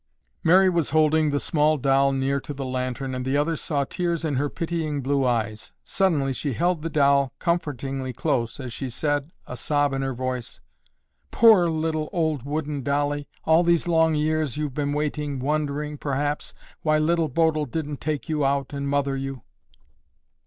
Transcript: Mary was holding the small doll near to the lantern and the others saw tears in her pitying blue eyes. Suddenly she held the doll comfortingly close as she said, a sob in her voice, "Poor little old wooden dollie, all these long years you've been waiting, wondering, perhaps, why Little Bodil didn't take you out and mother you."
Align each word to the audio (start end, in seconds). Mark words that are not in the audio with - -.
Mary 0.43 0.67
was 0.67 0.89
holding 0.89 1.29
the 1.29 1.39
small 1.39 1.77
doll 1.77 2.11
near 2.11 2.39
to 2.39 2.55
the 2.55 2.65
lantern 2.65 3.13
and 3.13 3.23
the 3.23 3.37
others 3.37 3.61
saw 3.61 3.83
tears 3.83 4.25
in 4.25 4.33
her 4.33 4.49
pitying 4.49 4.99
blue 5.01 5.23
eyes. 5.27 5.73
Suddenly 5.83 6.33
she 6.33 6.53
held 6.53 6.81
the 6.81 6.89
doll 6.89 7.31
comfortingly 7.37 8.11
close 8.11 8.59
as 8.59 8.73
she 8.73 8.89
said, 8.89 9.31
a 9.45 9.55
sob 9.55 9.93
in 9.93 10.01
her 10.01 10.15
voice, 10.15 10.59
"Poor 11.29 11.69
little 11.69 12.09
old 12.11 12.41
wooden 12.41 12.81
dollie, 12.81 13.27
all 13.45 13.61
these 13.61 13.87
long 13.87 14.15
years 14.15 14.57
you've 14.57 14.73
been 14.73 14.93
waiting, 14.93 15.37
wondering, 15.39 15.99
perhaps, 15.99 16.55
why 16.81 16.97
Little 16.97 17.29
Bodil 17.29 17.65
didn't 17.67 18.01
take 18.01 18.27
you 18.27 18.43
out 18.43 18.73
and 18.73 18.89
mother 18.89 19.15
you." 19.15 19.43